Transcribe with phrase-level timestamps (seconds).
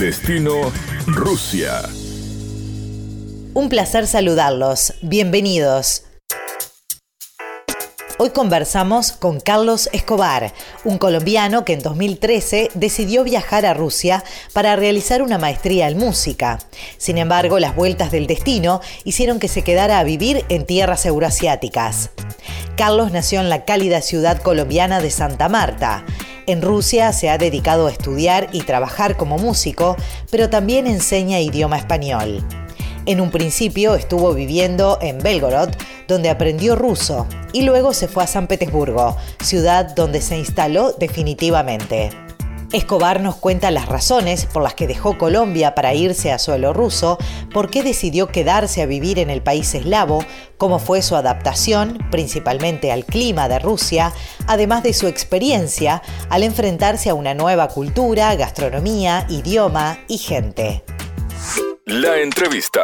[0.00, 0.72] Destino
[1.08, 1.82] Rusia.
[3.52, 4.94] Un placer saludarlos.
[5.02, 6.04] Bienvenidos.
[8.22, 10.52] Hoy conversamos con Carlos Escobar,
[10.84, 14.22] un colombiano que en 2013 decidió viajar a Rusia
[14.52, 16.58] para realizar una maestría en música.
[16.98, 22.10] Sin embargo, las vueltas del destino hicieron que se quedara a vivir en tierras euroasiáticas.
[22.76, 26.04] Carlos nació en la cálida ciudad colombiana de Santa Marta.
[26.46, 29.96] En Rusia se ha dedicado a estudiar y trabajar como músico,
[30.30, 32.44] pero también enseña idioma español.
[33.06, 35.70] En un principio estuvo viviendo en Belgorod,
[36.06, 42.10] donde aprendió ruso, y luego se fue a San Petersburgo, ciudad donde se instaló definitivamente.
[42.72, 47.18] Escobar nos cuenta las razones por las que dejó Colombia para irse a suelo ruso,
[47.52, 50.24] por qué decidió quedarse a vivir en el país eslavo,
[50.56, 54.12] cómo fue su adaptación, principalmente al clima de Rusia,
[54.46, 60.84] además de su experiencia al enfrentarse a una nueva cultura, gastronomía, idioma y gente.
[61.90, 62.82] La entrevista.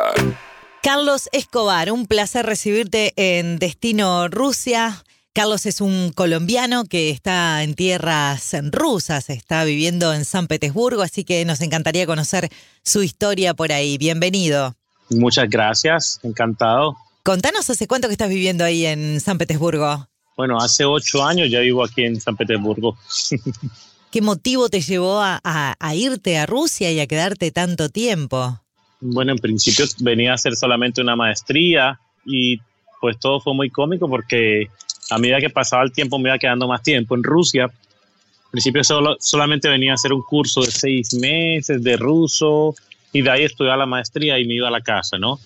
[0.82, 5.04] Carlos Escobar, un placer recibirte en Destino Rusia.
[5.32, 11.22] Carlos es un colombiano que está en tierras rusas, está viviendo en San Petersburgo, así
[11.22, 12.48] que nos encantaría conocer
[12.82, 13.96] su historia por ahí.
[13.96, 14.74] Bienvenido.
[15.10, 16.96] Muchas gracias, encantado.
[17.22, 20.08] Contanos hace cuánto que estás viviendo ahí en San Petersburgo.
[20.36, 22.98] Bueno, hace ocho años ya vivo aquí en San Petersburgo.
[24.10, 25.40] ¿Qué motivo te llevó a,
[25.78, 28.60] a irte a Rusia y a quedarte tanto tiempo?
[29.00, 32.58] Bueno, en principio venía a hacer solamente una maestría y
[33.00, 34.68] pues todo fue muy cómico porque
[35.10, 37.64] a medida que pasaba el tiempo me iba quedando más tiempo en Rusia.
[37.64, 42.74] Al principio solo, solamente venía a hacer un curso de seis meses de ruso
[43.12, 45.38] y de ahí estudiaba la maestría y me iba a la casa, ¿no?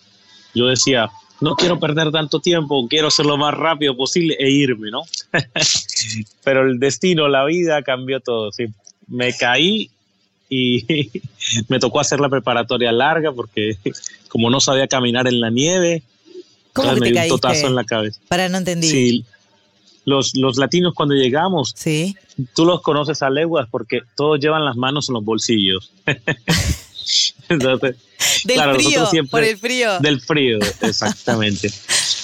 [0.54, 4.90] Yo decía, no quiero perder tanto tiempo, quiero hacerlo lo más rápido posible e irme,
[4.90, 5.02] ¿no?
[6.44, 8.66] Pero el destino, la vida cambió todo, ¿sí?
[9.08, 9.90] Me caí
[10.50, 11.08] y
[11.68, 13.78] me tocó hacer la preparatoria larga porque
[14.28, 16.02] como no sabía caminar en la nieve,
[16.74, 18.20] ¿Cómo que me te dio un totazo en la cabeza.
[18.28, 18.86] Para no entendí.
[18.88, 19.24] Sí,
[20.04, 22.16] los, los latinos cuando llegamos, Sí.
[22.54, 25.90] tú los conoces a leguas porque todos llevan las manos en los bolsillos.
[27.48, 27.96] Entonces,
[28.44, 29.98] Del claro, frío, siempre- por el frío.
[30.00, 31.70] del frío, exactamente.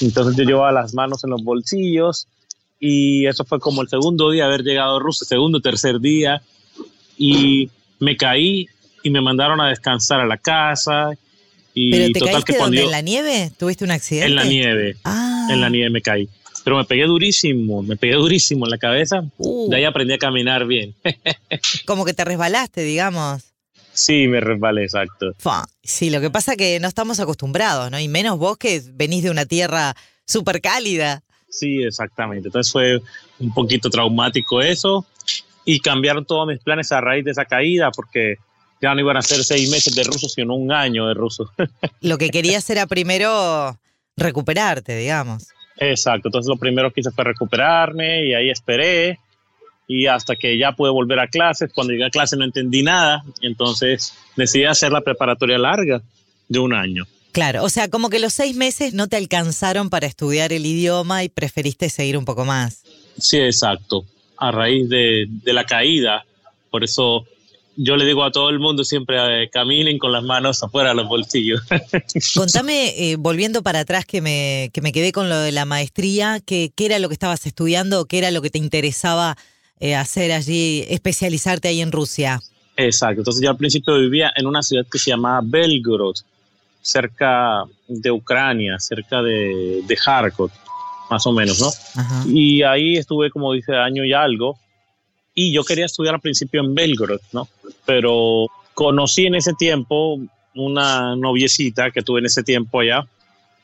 [0.01, 2.29] Entonces yo llevaba las manos en los bolsillos
[2.79, 6.43] y eso fue como el segundo día de haber llegado a Rusia, segundo, tercer día,
[7.19, 8.67] y me caí
[9.03, 11.11] y me mandaron a descansar a la casa.
[11.75, 13.51] Y ¿Pero te total caíste que cuando yo- ¿En la nieve?
[13.59, 14.27] ¿Tuviste un accidente?
[14.29, 15.49] en la nieve, Ah.
[15.51, 16.29] en la nieve me caí.
[16.65, 19.23] Pero me pegué durísimo, me pegué durísimo en la cabeza.
[19.39, 19.69] Uh.
[19.71, 20.95] De ahí aprendí a caminar bien.
[21.87, 23.43] Como que te resbalaste, digamos.
[23.93, 25.33] sí, me resbalé, exacto.
[25.83, 27.99] Sí, lo que pasa que no estamos acostumbrados, ¿no?
[28.01, 29.95] Y menos vos que venís de una tierra
[30.27, 31.23] súper cálida.
[31.49, 32.49] Sí, exactamente.
[32.49, 33.01] Entonces fue
[33.39, 35.07] un poquito traumático eso
[35.67, 38.37] y cambiaron todos mis planes a raíz de esa caída porque
[38.81, 41.51] ya no iban a ser seis meses de ruso, sino un año de ruso.
[42.01, 43.77] Lo que querías era primero
[44.17, 45.49] recuperarte, digamos.
[45.77, 46.29] Exacto.
[46.29, 49.19] Entonces lo primero que hice fue recuperarme y ahí esperé
[49.87, 51.71] y hasta que ya pude volver a clases.
[51.75, 56.01] Cuando llegué a clase no entendí nada, entonces decidí hacer la preparatoria larga
[56.49, 57.05] de un año.
[57.33, 61.23] Claro, o sea, como que los seis meses no te alcanzaron para estudiar el idioma
[61.23, 62.83] y preferiste seguir un poco más.
[63.19, 64.07] Sí, exacto.
[64.39, 66.25] A raíz de, de la caída,
[66.71, 67.27] por eso
[67.77, 70.95] yo le digo a todo el mundo siempre eh, caminen con las manos afuera de
[70.97, 71.61] los bolsillos.
[72.35, 76.41] Contame, eh, volviendo para atrás, que me, que me quedé con lo de la maestría,
[76.45, 79.37] ¿qué era lo que estabas estudiando qué era lo que te interesaba
[79.79, 82.41] eh, hacer allí, especializarte ahí en Rusia?
[82.77, 83.21] Exacto.
[83.21, 86.17] Entonces yo al principio vivía en una ciudad que se llamaba Belgorod,
[86.81, 90.51] cerca de Ucrania, cerca de, de Kharkov,
[91.11, 91.71] más o menos, ¿no?
[92.01, 92.25] Ajá.
[92.27, 94.59] Y ahí estuve como dice año y algo.
[95.35, 97.49] Y yo quería estudiar al principio en Belgorod, ¿no?
[97.85, 100.19] Pero conocí en ese tiempo
[100.55, 103.07] una noviecita que tuve en ese tiempo allá.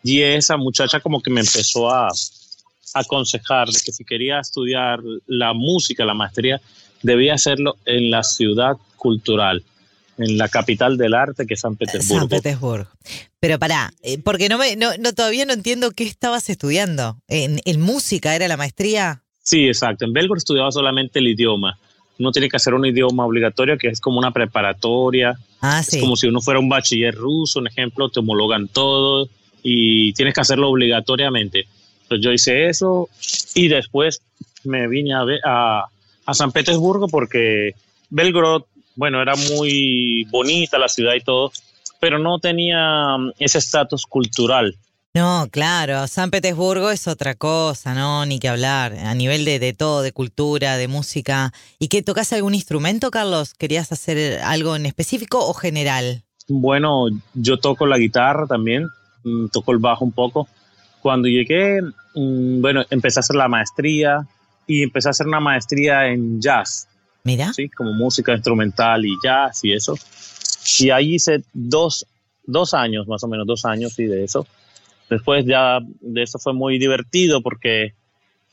[0.04, 5.00] Y esa muchacha como que me empezó a, a aconsejar de que si quería estudiar
[5.26, 6.60] la música, la maestría,
[7.03, 9.64] debía hacerlo en la ciudad cultural,
[10.22, 12.21] en la capital del arte que es San Petersburgo.
[12.21, 12.89] San Petersburgo.
[13.41, 17.19] Pero pará, eh, porque no me, no, no, todavía no entiendo qué estabas estudiando.
[17.28, 19.22] ¿En, en música era la maestría?
[19.42, 20.04] Sí, exacto.
[20.04, 21.78] En Belgrado estudiaba solamente el idioma.
[22.19, 25.36] Uno tiene que hacer un idioma obligatorio que es como una preparatoria.
[25.60, 25.97] Ah, sí.
[25.97, 29.28] Es como si uno fuera un bachiller ruso, un ejemplo, te homologan todo
[29.63, 31.66] y tienes que hacerlo obligatoriamente.
[32.03, 33.09] Entonces yo hice eso
[33.54, 34.21] y después
[34.65, 35.86] me vine a, a,
[36.27, 37.75] a San Petersburgo porque
[38.10, 38.66] Belgrado,
[38.97, 41.53] bueno, era muy bonita la ciudad y todo,
[42.00, 44.77] pero no tenía mm, ese estatus cultural
[45.15, 48.24] No, claro, San Petersburgo es otra cosa, ¿no?
[48.27, 51.53] Ni que hablar, a nivel de, de todo, de cultura, de música.
[51.78, 53.54] ¿Y qué, tocas algún instrumento, Carlos?
[53.54, 56.22] ¿Querías hacer algo en específico o general?
[56.48, 58.89] Bueno, yo toco la guitarra también,
[59.24, 60.48] mm, toco el bajo un poco.
[61.00, 61.80] Cuando llegué,
[62.15, 64.27] mm, bueno, empecé a hacer la maestría
[64.66, 66.89] y empecé a hacer una maestría en jazz.
[67.24, 67.53] Mira.
[67.53, 69.97] Sí, como música instrumental y jazz y eso.
[70.78, 72.07] Y ahí hice dos,
[72.45, 74.47] dos años, más o menos, dos años y de eso.
[75.09, 77.95] Después ya de eso fue muy divertido porque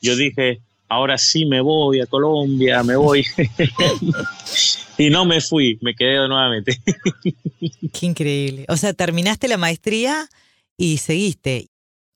[0.00, 3.24] yo dije, ahora sí me voy a Colombia, me voy.
[4.98, 6.80] y no me fui, me quedé nuevamente.
[7.92, 8.66] Qué increíble.
[8.68, 10.28] O sea, terminaste la maestría
[10.76, 11.68] y seguiste.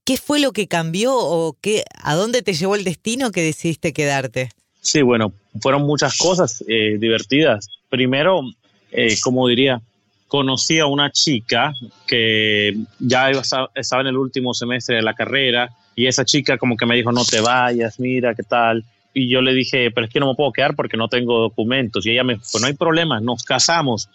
[0.04, 3.94] ¿Qué fue lo que cambió o qué, a dónde te llevó el destino que decidiste
[3.94, 4.50] quedarte?
[4.82, 7.68] Sí, bueno, fueron muchas cosas eh, divertidas.
[7.88, 8.42] Primero,
[8.90, 9.80] eh, como diría,
[10.28, 11.72] conocí a una chica
[12.06, 16.86] que ya estaba en el último semestre de la carrera y esa chica como que
[16.86, 18.84] me dijo, no te vayas, mira, qué tal.
[19.12, 22.04] Y yo le dije, pero es que no me puedo quedar porque no tengo documentos.
[22.04, 24.08] Y ella me dijo, pues no hay problema, nos casamos,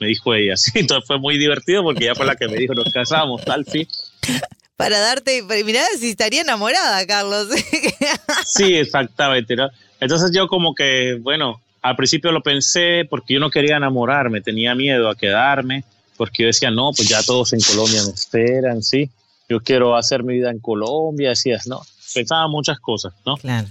[0.00, 0.54] me dijo ella.
[0.74, 3.86] Entonces fue muy divertido porque ella fue la que me dijo, nos casamos, tal, sí.
[4.76, 7.48] Para darte, mirá si estaría enamorada, Carlos.
[8.46, 9.56] sí, exactamente.
[10.00, 14.74] Entonces yo como que, bueno, al principio lo pensé porque yo no quería enamorarme, tenía
[14.74, 15.84] miedo a quedarme,
[16.16, 19.10] porque yo decía, no, pues ya todos en Colombia me esperan, sí,
[19.48, 21.82] yo quiero hacer mi vida en Colombia, decías, no,
[22.14, 23.36] pensaba muchas cosas, ¿no?
[23.36, 23.68] Claro.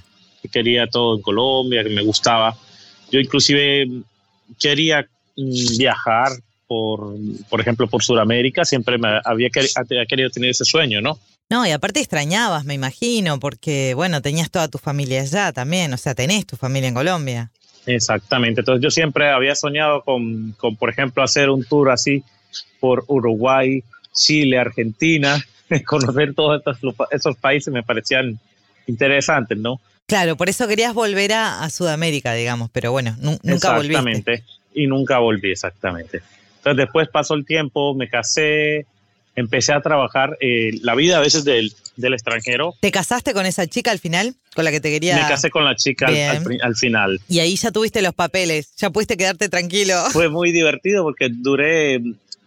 [0.52, 2.56] quería todo en Colombia, que me gustaba.
[3.12, 3.88] Yo inclusive
[4.60, 6.32] quería mm, viajar
[6.68, 7.16] por,
[7.50, 11.20] por ejemplo, por Sudamérica, siempre me había, había querido tener ese sueño, ¿no?
[11.50, 15.98] No, y aparte extrañabas, me imagino, porque, bueno, tenías toda tu familia allá también, o
[15.98, 17.52] sea, tenés tu familia en Colombia.
[17.86, 18.62] Exactamente.
[18.62, 22.24] Entonces yo siempre había soñado con, con, por ejemplo, hacer un tour así
[22.80, 23.84] por Uruguay,
[24.14, 25.44] Chile, Argentina,
[25.86, 28.40] conocer todos estos, esos países me parecían
[28.88, 29.80] interesantes, ¿no?
[30.08, 33.88] Claro, por eso querías volver a, Sudamérica, digamos, pero bueno, nunca volví.
[33.88, 34.44] Exactamente,
[34.74, 36.22] y nunca volví, exactamente.
[36.58, 38.86] Entonces después pasó el tiempo, me casé,
[39.36, 40.38] empecé a trabajar.
[40.40, 42.74] Eh, la vida a veces del, del, extranjero.
[42.80, 44.36] ¿Te casaste con esa chica al final?
[44.56, 45.16] ¿Con la que te quería?
[45.16, 47.20] Me casé con la chica al, final.
[47.28, 49.96] Y ahí ya tuviste los papeles, ya pudiste quedarte tranquilo.
[50.12, 52.02] Fue muy divertido porque duré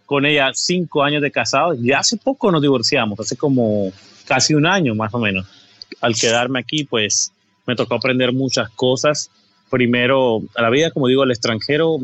[0.05, 3.91] con ella cinco años de casado y hace poco nos divorciamos, hace como
[4.25, 5.45] casi un año más o menos.
[6.01, 7.31] Al quedarme aquí, pues
[7.67, 9.29] me tocó aprender muchas cosas.
[9.69, 11.99] Primero, a la vida, como digo, al extranjero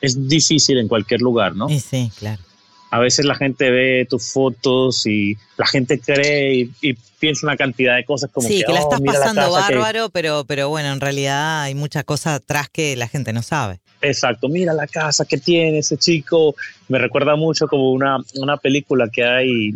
[0.00, 1.68] es difícil en cualquier lugar, ¿no?
[1.68, 2.47] Sí, sí, claro
[2.90, 7.96] a veces la gente ve tus fotos y la gente cree y, piensa una cantidad
[7.96, 11.62] de cosas como sí, que, la oh, estás pasando bárbaro, pero, pero bueno, en realidad
[11.62, 13.80] hay muchas cosas atrás que la gente no sabe.
[14.00, 16.54] Exacto, mira la casa que tiene ese chico,
[16.86, 19.74] me recuerda mucho como una, una película que hay,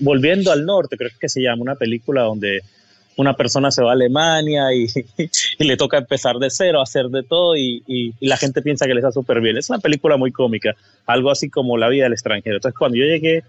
[0.00, 2.60] volviendo al norte, creo que se llama, una película donde
[3.16, 4.86] una persona se va a Alemania y,
[5.58, 9.12] le toca empezar de cero, hacer de todo y, la gente piensa que le está
[9.12, 9.56] súper bien.
[9.56, 10.74] Es una película muy cómica,
[11.06, 12.56] algo así como La vida del extranjero.
[12.56, 13.44] Entonces cuando yo llegué,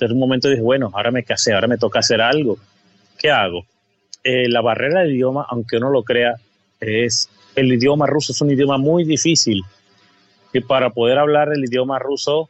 [0.00, 2.58] en un momento dije, bueno, ahora me casé, ahora me toca hacer algo.
[3.18, 3.66] ¿Qué hago?
[4.22, 6.34] Eh, la barrera del idioma, aunque uno lo crea,
[6.80, 9.62] es el idioma ruso es un idioma muy difícil.
[10.52, 12.48] Y para poder hablar el idioma ruso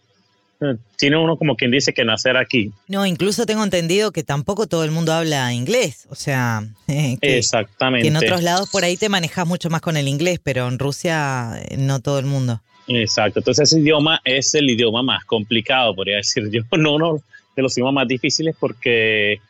[0.97, 2.73] tiene uno como quien dice que nacer aquí.
[2.89, 8.03] No, incluso tengo entendido que tampoco todo el mundo habla inglés, o sea, que, exactamente.
[8.03, 10.79] Que en otros lados por ahí te manejas mucho más con el inglés, pero en
[10.79, 12.61] Rusia eh, no todo el mundo.
[12.89, 17.23] Exacto, entonces ese idioma es el idioma más complicado, podría decir yo, no uno
[17.55, 19.41] de los idiomas más difíciles porque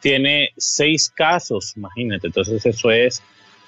[0.00, 3.22] tiene seis casos, imagínate, entonces eso es,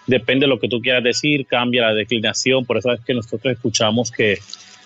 [0.07, 3.55] depende de lo que tú quieras decir, cambia la declinación, por eso es que nosotros
[3.55, 4.38] escuchamos que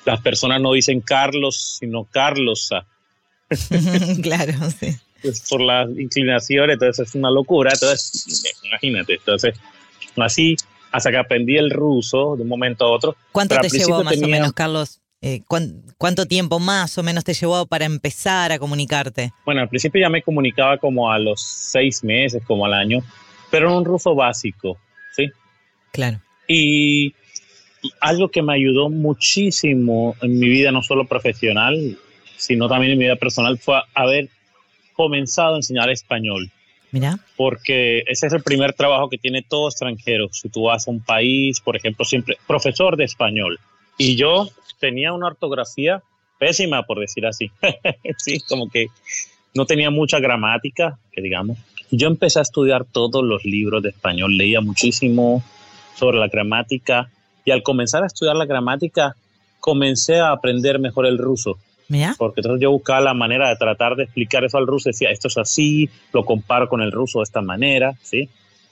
[0.04, 2.86] las personas no dicen Carlos, sino Carlosa.
[4.22, 4.96] claro, sí.
[5.50, 7.72] Por la inclinación, entonces es una locura.
[7.72, 9.54] Entonces, imagínate, entonces,
[10.16, 10.56] así,
[10.92, 13.16] hasta que aprendí el ruso de un momento a otro.
[13.32, 15.00] ¿Cuánto te llevó más o menos, Carlos?
[15.20, 15.42] Eh,
[15.98, 19.32] ¿Cuánto tiempo más o menos te llevó para empezar a comunicarte?
[19.44, 23.00] Bueno, al principio ya me comunicaba como a los seis meses, como al año,
[23.50, 24.78] pero en un ruso básico,
[25.16, 25.28] ¿sí?
[25.90, 26.20] Claro.
[26.46, 27.14] Y
[28.00, 31.98] algo que me ayudó muchísimo en mi vida, no solo profesional,
[32.36, 34.28] sino también en mi vida personal, fue haber
[34.94, 36.50] comenzado a enseñar español.
[36.90, 37.18] Mira.
[37.36, 40.28] Porque ese es el primer trabajo que tiene todo extranjero.
[40.32, 43.58] Si tú vas a un país, por ejemplo, siempre profesor de español.
[43.98, 44.48] Y yo
[44.80, 46.02] tenía una ortografía
[46.38, 47.50] pésima, por decir así.
[48.16, 48.86] sí, como que
[49.54, 51.58] no tenía mucha gramática, que digamos.
[51.90, 55.42] Yo empecé a estudiar todos los libros de español, leía muchísimo
[55.94, 57.10] sobre la gramática
[57.48, 59.16] y al comenzar a estudiar la gramática,
[59.58, 61.56] comencé a aprender mejor el ruso.
[62.18, 65.28] Porque entonces yo buscaba la manera de tratar de explicar eso al ruso, decía, esto
[65.28, 68.28] es así, lo comparo con el ruso de esta manera, ¿sí?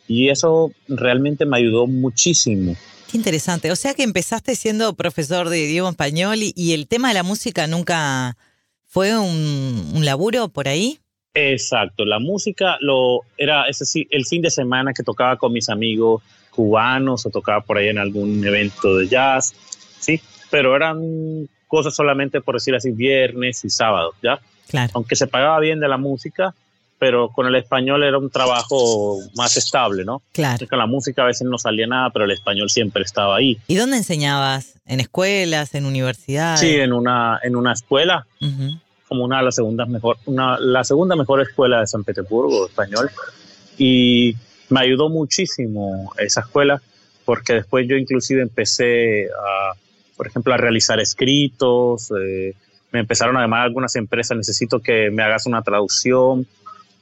[0.07, 2.77] Y eso realmente me ayudó muchísimo.
[3.11, 3.73] Qué interesante.
[3.73, 7.67] O sea que empezaste siendo profesor de idioma español y, el tema de la música
[7.67, 8.37] nunca
[8.85, 10.99] fue un, un, laburo por ahí.
[11.33, 16.23] Exacto, la música lo era ese el fin de semana que tocaba con mis amigos
[16.57, 19.55] cubanos o tocaba por ahí en algún evento de jazz,
[20.01, 20.21] sí,
[20.51, 24.41] pero eran cosas solamente por decir así viernes y sábado, ¿ya?
[24.69, 24.91] Claro.
[24.95, 26.55] Aunque se pagaba bien de la música,
[26.99, 30.23] pero con el español era un trabajo más estable, ¿no?
[30.33, 30.67] Claro.
[30.67, 33.59] Con la música a veces no salía nada, pero el español siempre estaba ahí.
[33.67, 34.79] ¿Y dónde enseñabas?
[34.87, 36.61] ¿En escuelas, en universidades?
[36.61, 38.27] Sí, en una, en una escuela,
[39.09, 43.11] como una de las segundas mejor, una, la segunda mejor escuela de San Petersburgo, español.
[43.77, 44.35] Y
[44.69, 46.81] me ayudó muchísimo esa escuela,
[47.25, 49.73] porque después yo inclusive empecé a,
[50.17, 52.55] por ejemplo, a realizar escritos, eh,
[52.93, 56.47] me empezaron a llamar algunas empresas, necesito que me hagas una traducción,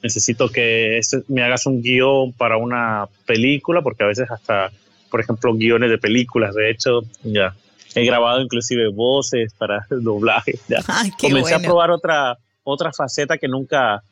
[0.02, 4.70] necesito que este, me hagas un guion para una película, porque a veces hasta,
[5.10, 7.54] por ejemplo, guiones de películas, de hecho, ya
[7.94, 10.58] he grabado inclusive voces para el doblaje.
[10.68, 10.80] Ya.
[11.20, 14.02] Comencé a probar otra, otra faceta que nunca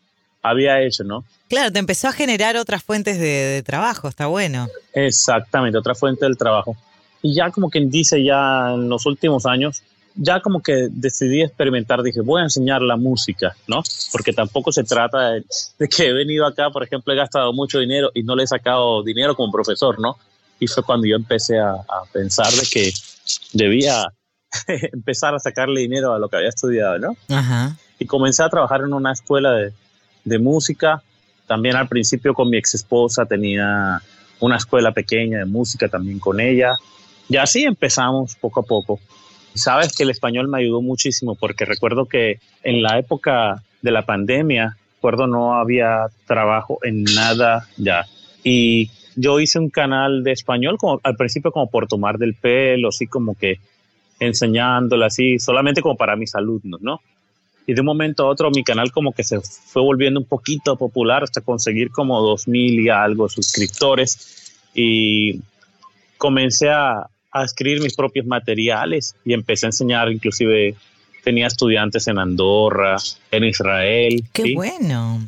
[0.43, 1.25] había hecho, ¿no?
[1.49, 4.69] Claro, te empezó a generar otras fuentes de, de trabajo, está bueno.
[4.93, 6.77] Exactamente, otra fuente del trabajo.
[7.23, 9.83] Y ya como quien dice, ya en los últimos años,
[10.15, 13.83] ya como que decidí experimentar, dije, voy a enseñar la música, ¿no?
[14.11, 15.45] Porque tampoco se trata de,
[15.89, 19.03] que he venido acá, por ejemplo, he gastado mucho dinero y no le he sacado
[19.03, 20.19] dinero como profesor, ¿no?
[20.59, 21.77] Y fue cuando yo empecé a,
[22.13, 22.93] pensar de que
[23.53, 24.05] debía
[24.93, 27.17] empezar a sacarle dinero a lo que había estudiado, ¿no?
[27.29, 27.77] Ajá.
[27.99, 29.73] Y comencé a trabajar en una escuela de,
[30.25, 31.03] de música.
[31.47, 34.01] También al principio con mi ex esposa tenía
[34.41, 36.77] una escuela pequeña de música también con ella.
[37.29, 39.01] Y así empezamos poco a poco.
[39.55, 44.03] Sabes que el español me ayudó muchísimo porque recuerdo que en la época de la
[44.03, 48.07] pandemia, recuerdo no había trabajo en nada ya.
[48.45, 52.89] Y yo hice un canal de español como al principio como por tomar del pelo,
[52.89, 53.59] así como que
[54.21, 57.01] enseñándole así, solamente como para mis alumnos, ¿no?
[57.67, 60.77] Y de un momento a otro mi canal como que se fue volviendo un poquito
[60.77, 65.41] popular hasta conseguir como dos mil y algo suscriptores y
[66.19, 70.75] comencé a, a escribir mis propios materiales y empecé a enseñar, inclusive
[71.23, 72.97] tenía estudiantes en Andorra,
[73.31, 74.25] en Israel.
[74.33, 75.27] Qué bueno.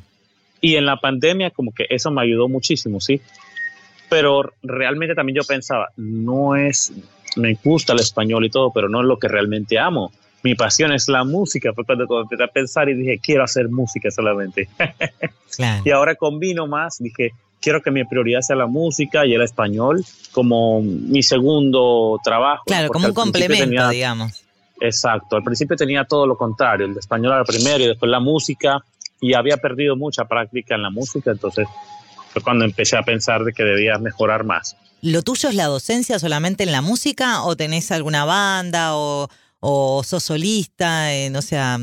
[0.60, 3.20] Y en la pandemia como que eso me ayudó muchísimo, sí.
[4.08, 6.92] Pero realmente también yo pensaba, no es,
[7.36, 10.12] me gusta el español y todo, pero no es lo que realmente amo.
[10.44, 11.72] Mi pasión es la música.
[11.72, 14.68] Fue cuando empecé a pensar y dije, quiero hacer música solamente.
[15.84, 17.32] y ahora combino más, dije,
[17.62, 22.64] quiero que mi prioridad sea la música y el español como mi segundo trabajo.
[22.66, 24.44] Claro, como un complemento, digamos.
[24.80, 28.84] Exacto, al principio tenía todo lo contrario, el español era primero y después la música
[29.20, 31.66] y había perdido mucha práctica en la música, entonces
[32.32, 34.76] fue cuando empecé a pensar de que debía mejorar más.
[35.00, 39.30] ¿Lo tuyo es la docencia solamente en la música o tenés alguna banda o,
[39.66, 41.14] o sos solista?
[41.14, 41.78] En, o sea,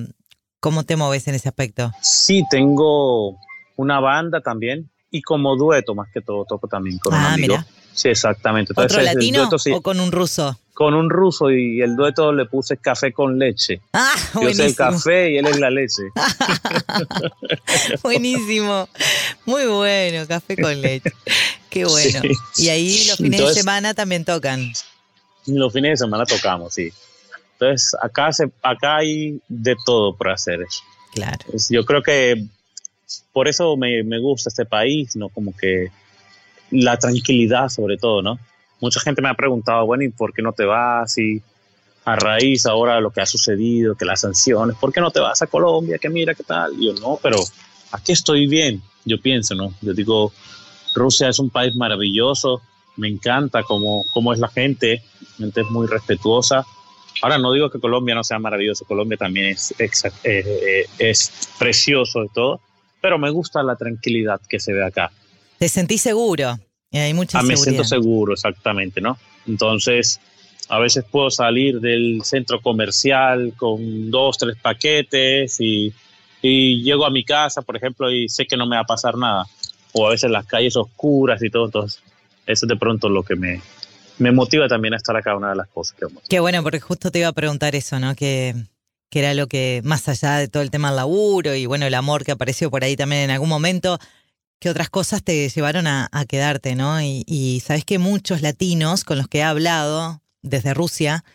[0.59, 1.91] ¿cómo te moves en ese aspecto?
[2.01, 3.37] Sí, tengo
[3.75, 7.57] una banda también, y como dueto más que todo toco también con un ah, amigo.
[7.93, 8.73] Sí, exactamente.
[8.75, 10.57] ¿Otro latino o con un ruso?
[10.73, 13.81] Con un ruso y el dueto le puse café con leche.
[13.93, 16.03] Ah, Yo soy el café y él es la leche.
[18.03, 18.87] buenísimo.
[19.45, 21.11] Muy bueno, café con leche.
[21.69, 22.21] Qué bueno.
[22.55, 24.71] Y ahí los fines de semana también tocan.
[25.47, 26.91] Los fines de semana tocamos, sí.
[27.61, 30.65] Entonces, acá, se, acá hay de todo por hacer.
[31.13, 31.45] Claro.
[31.69, 32.43] Yo creo que
[33.31, 35.29] por eso me, me, gusta este país, ¿no?
[35.29, 35.91] Como que
[36.71, 38.39] la tranquilidad sobre todo, ¿no?
[38.79, 41.15] Mucha gente me ha preguntado, bueno, ¿y por qué no te vas?
[41.19, 41.43] Y
[42.03, 45.19] a raíz ahora de lo que ha sucedido, que las sanciones, ¿por qué no te
[45.19, 45.99] vas a Colombia?
[45.99, 46.73] Que mira, ¿qué tal?
[46.79, 47.37] Y yo, no, pero
[47.91, 49.71] aquí estoy bien, yo pienso, ¿no?
[49.81, 50.33] Yo digo,
[50.95, 52.63] Rusia es un país maravilloso,
[52.97, 55.03] me encanta cómo, cómo es la gente,
[55.37, 56.65] la gente es muy respetuosa.
[57.21, 59.89] Ahora no digo que Colombia no sea maravilloso, Colombia también es, eh,
[60.23, 62.61] eh, es precioso de todo,
[62.99, 65.11] pero me gusta la tranquilidad que se ve acá.
[65.59, 66.57] Te sentís seguro,
[66.89, 69.17] y hay mucha ah, Me siento seguro, exactamente, ¿no?
[69.47, 70.19] Entonces,
[70.67, 75.93] a veces puedo salir del centro comercial con dos, tres paquetes y,
[76.41, 79.17] y llego a mi casa, por ejemplo, y sé que no me va a pasar
[79.17, 79.45] nada.
[79.93, 82.01] O a veces las calles oscuras y todo, entonces
[82.45, 83.61] eso es de pronto lo que me,
[84.21, 87.11] me motiva también a estar acá, una de las cosas que Qué bueno, porque justo
[87.11, 88.15] te iba a preguntar eso, ¿no?
[88.15, 88.55] Que
[89.11, 91.93] que era lo que, más allá de todo el tema del laburo y bueno, el
[91.93, 93.99] amor que apareció por ahí también en algún momento,
[94.57, 97.01] que otras cosas te llevaron a, quedarte, ¿no?
[97.01, 101.25] Y, y sabes que muchos latinos con los que he hablado desde Rusia,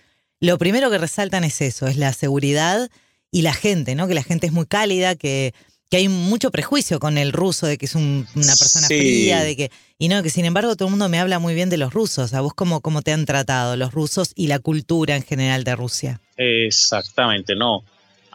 [0.40, 2.88] lo primero que resaltan es eso, es la seguridad
[3.30, 4.08] y la gente, ¿no?
[4.08, 5.52] Que la gente es muy cálida, que,
[5.90, 9.70] que hay mucho prejuicio con el ruso, de que es una persona fría, de que.
[9.98, 12.34] Y no, que sin embargo todo el mundo me habla muy bien de los rusos.
[12.34, 15.76] ¿A vos cómo, cómo te han tratado los rusos y la cultura en general de
[15.76, 16.20] Rusia?
[16.36, 17.84] Exactamente, no.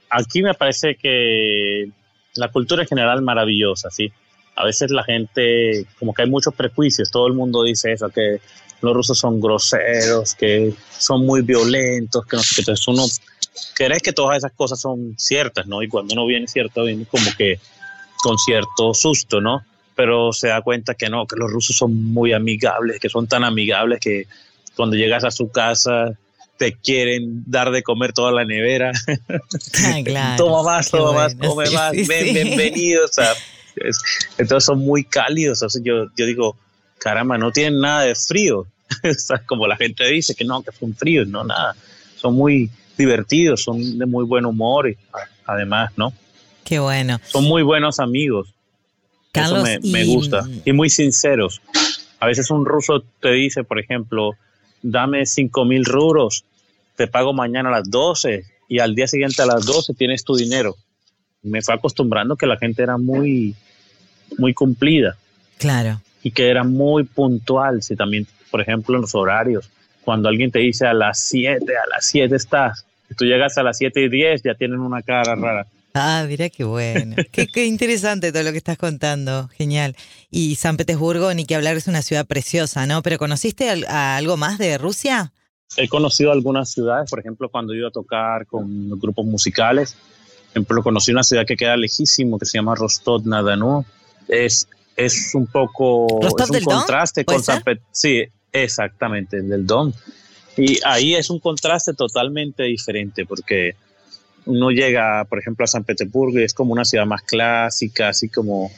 [0.09, 1.89] Aquí me parece que
[2.35, 4.11] la cultura en general maravillosa, ¿sí?
[4.55, 8.39] A veces la gente, como que hay muchos prejuicios, todo el mundo dice eso, que
[8.81, 12.61] los rusos son groseros, que son muy violentos, que no sé qué.
[12.61, 13.05] Entonces uno
[13.75, 15.83] cree que todas esas cosas son ciertas, ¿no?
[15.83, 17.59] Y cuando uno viene cierto, viene como que
[18.21, 19.63] con cierto susto, ¿no?
[19.95, 23.43] Pero se da cuenta que no, que los rusos son muy amigables, que son tan
[23.43, 24.27] amigables que
[24.75, 26.17] cuando llegas a su casa
[26.57, 28.91] te quieren dar de comer toda la nevera.
[29.83, 30.43] Ah, claro.
[30.43, 33.11] toma más, toma más, come más, bienvenidos.
[34.37, 35.65] entonces son muy cálidos.
[35.83, 36.55] yo, yo digo,
[36.99, 38.67] caramba, no tienen nada de frío.
[39.47, 41.75] Como la gente dice que no, que son fríos, no, nada.
[42.15, 42.69] Son muy
[43.01, 44.95] divertidos, son de muy buen humor,
[45.45, 46.13] además, ¿no?
[46.63, 47.19] Qué bueno.
[47.25, 48.53] Son muy buenos amigos.
[49.31, 50.43] Carlos, Eso me, gusta.
[50.65, 51.61] Y muy sinceros.
[52.19, 54.31] A veces un ruso te dice, por ejemplo,
[54.81, 56.43] dame cinco mil ruros,
[56.95, 60.35] te pago mañana a las 12 y al día siguiente a las 12 tienes tu
[60.35, 60.75] dinero.
[61.41, 63.55] Me fue acostumbrando que la gente era muy,
[64.37, 65.17] muy cumplida.
[65.57, 66.01] Claro.
[66.23, 67.81] Y que era muy puntual.
[67.81, 69.69] Si también, por ejemplo, en los horarios,
[70.03, 73.63] cuando alguien te dice a las 7, a las 7 estás, y tú llegas a
[73.63, 75.67] las 7 y 10, ya tienen una cara rara.
[75.93, 77.17] Ah, mira qué bueno.
[77.31, 79.49] qué, interesante todo lo que estás contando.
[79.49, 79.95] Genial.
[80.29, 83.01] Y San Petersburgo, ni que hablar, es una ciudad preciosa, ¿no?
[83.01, 85.33] Pero ¿conociste algo más de Rusia?
[85.77, 89.93] He conocido algunas ciudades, por ejemplo, cuando iba a tocar con grupos musicales.
[89.93, 93.41] Por ejemplo, conocí una ciudad que queda lejísimo, que se llama Rostov na
[94.27, 97.89] Es, es un poco es un contraste con San Petersburgo.
[97.91, 99.93] Sí, exactamente, del Don.
[100.57, 103.75] Y ahí es un contraste totalmente diferente porque
[104.45, 108.29] uno llega, por ejemplo, a San Petersburgo y es como una ciudad más clásica, así
[108.29, 108.71] como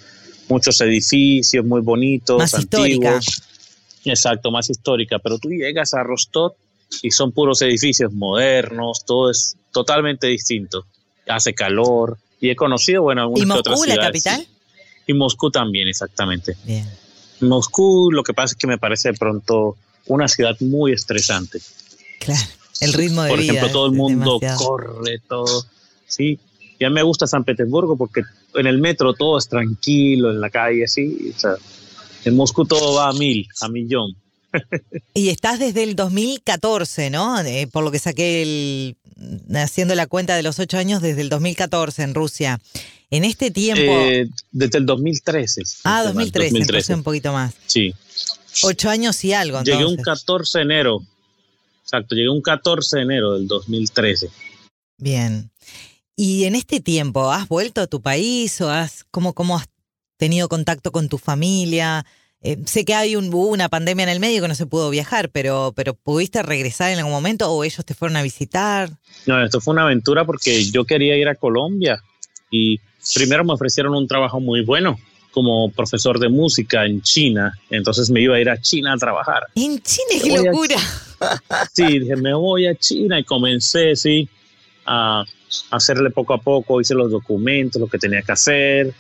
[0.50, 3.28] muchos edificios muy bonitos, más antiguos.
[3.28, 3.50] Histórica.
[4.06, 5.20] Exacto, más histórica.
[5.20, 6.54] Pero tú llegas a Rostov
[7.02, 10.86] y son puros edificios modernos, todo es totalmente distinto.
[11.28, 13.98] Hace calor y he conocido, bueno, algunas ¿Y Moscú, otras ciudades.
[13.98, 14.48] la capital?
[15.08, 16.56] Y Moscú también, exactamente.
[16.66, 16.86] Bien.
[17.40, 21.60] Moscú, lo que pasa es que me parece de pronto una ciudad muy estresante.
[22.20, 22.42] Claro,
[22.80, 23.48] el ritmo de Por vida.
[23.48, 25.66] Por ejemplo, todo el mundo corre, todo.
[26.08, 26.40] Sí,
[26.80, 28.24] ya me gusta San Petersburgo porque
[28.56, 30.86] en el metro todo es tranquilo, en la calle.
[30.86, 30.88] O
[31.40, 31.56] sea,
[32.26, 34.16] en Moscú todo va a mil, a millón.
[35.14, 37.40] y estás desde el 2014, ¿no?
[37.42, 38.98] Eh, por lo que saqué el,
[39.56, 42.60] haciendo la cuenta de los ocho años desde el 2014 en Rusia.
[43.10, 43.92] En este tiempo...
[43.92, 45.62] Eh, desde el 2013.
[45.84, 46.96] Ah, 2013, 2013.
[46.96, 47.54] un poquito más.
[47.68, 47.94] Sí.
[48.62, 49.62] Ocho años y algo.
[49.64, 51.02] Llegué un 14 de enero.
[51.82, 54.30] Exacto, llegué un 14 de enero del 2013.
[54.98, 55.52] Bien.
[56.16, 59.68] ¿Y en este tiempo has vuelto a tu país o has, cómo, cómo has
[60.18, 62.06] tenido contacto con tu familia?
[62.42, 65.30] Eh, sé que hay un, una pandemia en el medio que no se pudo viajar,
[65.30, 68.92] pero, pero ¿pudiste regresar en algún momento o ellos te fueron a visitar?
[69.26, 72.02] No, esto fue una aventura porque yo quería ir a Colombia
[72.52, 72.80] y
[73.16, 75.00] primero me ofrecieron un trabajo muy bueno
[75.34, 79.48] como profesor de música en China, entonces me iba a ir a China a trabajar.
[79.56, 80.76] En China, qué locura.
[81.74, 84.30] sí, dije, me voy a China y comencé, sí,
[84.86, 85.24] a
[85.72, 88.94] hacerle poco a poco, hice los documentos, lo que tenía que hacer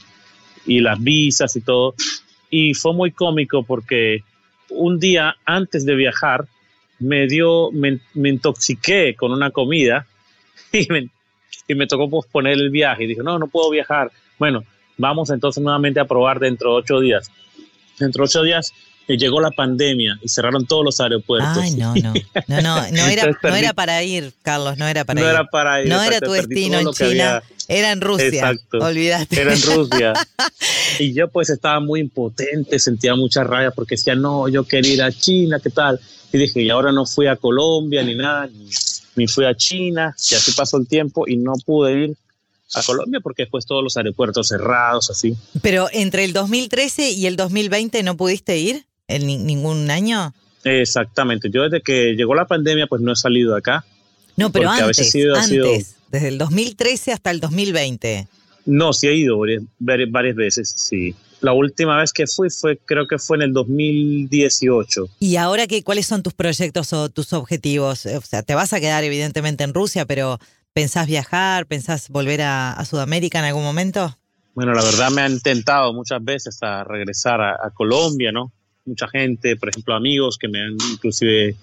[0.65, 1.93] y las visas y todo.
[2.50, 4.24] Y fue muy cómico porque
[4.69, 6.48] un día antes de viajar
[7.00, 10.08] me dio, me, intoxiqué con una comida
[10.72, 11.10] y me,
[11.67, 13.04] y me tocó posponer el viaje.
[13.04, 14.12] Y dije, no, no puedo viajar.
[14.39, 14.63] Bueno,
[14.97, 17.29] Vamos entonces nuevamente a probar dentro de ocho días.
[17.99, 18.73] Dentro de ocho días
[19.08, 21.58] eh, llegó la pandemia y cerraron todos los aeropuertos.
[21.58, 22.13] Ay, no, no.
[22.47, 25.34] No, no, no, era, no era para ir, Carlos, no era para no ir.
[25.34, 28.27] Era para ir no era tu destino en China, era en Rusia.
[28.27, 28.77] Exacto.
[28.79, 29.41] Olvídate.
[29.41, 30.13] Era en Rusia.
[30.99, 35.03] y yo pues estaba muy impotente, sentía mucha rabia porque decía, no, yo quería ir
[35.03, 35.99] a China, ¿qué tal?
[36.32, 38.69] Y dije, y ahora no fui a Colombia ni nada, ni,
[39.15, 42.17] ni fui a China, y así pasó el tiempo y no pude ir
[42.73, 45.36] a Colombia porque después todos los aeropuertos cerrados, así.
[45.62, 50.33] Pero entre el 2013 y el 2020 no pudiste ir en ningún año.
[50.63, 51.49] Exactamente.
[51.51, 53.86] Yo desde que llegó la pandemia pues no he salido de acá.
[54.36, 58.27] No, pero antes, antes desde el 2013 hasta el 2020.
[58.65, 61.15] No, sí he ido varias, varias veces, sí.
[61.41, 65.09] La última vez que fui fue, creo que fue en el 2018.
[65.19, 68.05] ¿Y ahora qué, cuáles son tus proyectos o tus objetivos?
[68.05, 70.39] O sea, te vas a quedar evidentemente en Rusia, pero
[70.73, 71.67] ¿Pensás viajar?
[71.67, 74.17] ¿Pensás volver a, Sudamérica en algún momento?
[74.55, 78.51] Bueno, la verdad me han intentado muchas veces a regresar a, Colombia, ¿no?
[78.86, 81.55] Mucha gente, por ejemplo, amigos que me han inclusive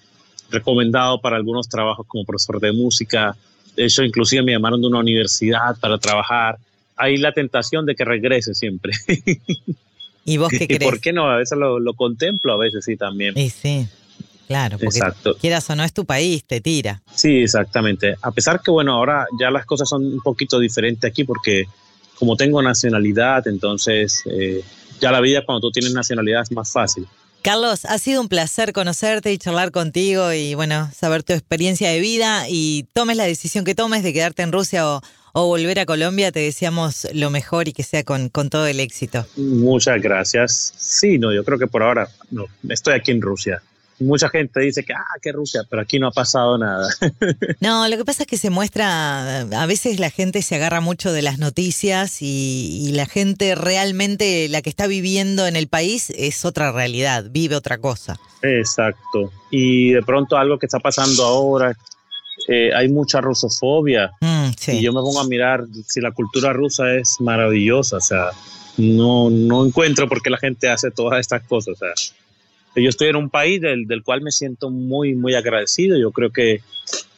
[0.51, 3.37] recomendado para algunos trabajos como profesor de música
[3.77, 6.59] De hecho, inclusive me llamaron de una universidad para trabajar.
[6.97, 8.93] Hay la tentación de que regrese siempre.
[10.25, 10.85] ¿Y vos qué crees?
[10.85, 11.29] ¿Por qué no?
[11.29, 13.35] A veces lo, lo contemplo, a veces sí también.
[13.35, 13.89] Sí, sí.
[14.51, 15.37] Claro, porque Exacto.
[15.37, 17.01] quieras o no es tu país, te tira.
[17.15, 18.17] Sí, exactamente.
[18.21, 21.67] A pesar que, bueno, ahora ya las cosas son un poquito diferentes aquí porque
[22.19, 24.65] como tengo nacionalidad, entonces eh,
[25.01, 27.07] ya la vida cuando tú tienes nacionalidad es más fácil.
[27.43, 32.01] Carlos, ha sido un placer conocerte y charlar contigo y bueno, saber tu experiencia de
[32.01, 35.01] vida y tomes la decisión que tomes de quedarte en Rusia o,
[35.33, 39.25] volver a Colombia, te deseamos lo mejor y que sea con, con, todo el éxito.
[39.37, 40.75] Muchas gracias.
[40.77, 43.63] Sí, no, yo creo que por ahora no, estoy aquí en Rusia
[44.01, 46.89] mucha gente dice que, ah, que Rusia, pero aquí no ha pasado nada.
[47.61, 51.13] No, lo que pasa es que se muestra, a veces la gente se agarra mucho
[51.13, 56.45] de las noticias y, la gente realmente, la que está viviendo en el país es
[56.45, 58.19] otra realidad, vive otra cosa.
[58.43, 59.31] Exacto.
[59.51, 61.77] Y de pronto algo que está pasando ahora,
[62.49, 64.11] eh, hay mucha rusofobia.
[64.21, 68.31] Mm, y yo me pongo a mirar si la cultura rusa es maravillosa, o sea,
[68.79, 71.93] no, no encuentro por qué la gente hace todas estas cosas, o sea
[72.77, 75.99] yo estoy en un país del, del, cual me siento muy, muy agradecido.
[75.99, 76.61] Yo creo que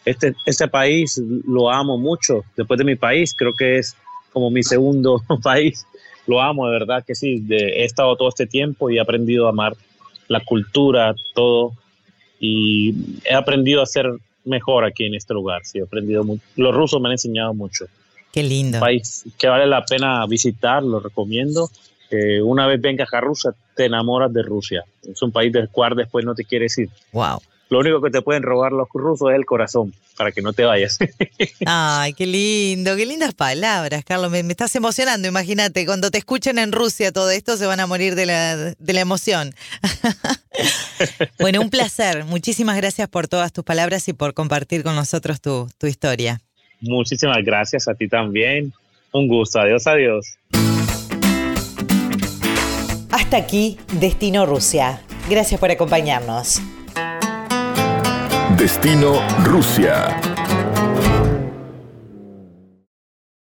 [0.05, 2.45] este, este país lo amo mucho.
[2.57, 3.97] Después de mi país, creo que es
[4.33, 5.87] como mi segundo país.
[6.27, 7.45] Lo amo, de verdad que sí.
[7.51, 9.75] he estado todo este tiempo y he aprendido a amar
[10.29, 11.73] la cultura, todo.
[12.41, 14.07] Y he aprendido a ser
[14.45, 15.62] mejor aquí en este lugar.
[15.65, 16.43] Sí, he aprendido mucho.
[16.57, 17.87] Los rusos me han enseñado mucho.
[18.33, 18.79] Qué lindo.
[18.79, 21.69] Un país que vale la pena visitar, lo recomiendo
[22.42, 24.85] una vez vengas a Rusia, te enamoras de Rusia.
[25.03, 26.88] Es un país del cual después no te quieres ir.
[27.12, 27.40] Wow.
[27.72, 30.64] Lo único que te pueden robar los rusos es el corazón, para que no te
[30.64, 30.98] vayas.
[31.64, 34.31] Ay, qué lindo, qué lindas palabras, Carlos.
[34.31, 35.87] Me, estás emocionando, imagínate.
[35.87, 39.01] Cuando te escuchen en Rusia todo esto, se van a morir de la, de la
[39.01, 39.55] emoción.
[41.40, 42.27] bueno, un placer.
[42.27, 46.42] Muchísimas gracias por todas tus palabras y por compartir con nosotros tu, tu historia.
[46.83, 48.70] Muchísimas gracias a ti también.
[49.12, 49.61] Un gusto.
[49.61, 50.37] Adiós, adiós.
[53.12, 55.03] Hasta aquí, Destino Rusia.
[55.29, 56.62] Gracias por acompañarnos.
[58.57, 60.32] Destino Rusia.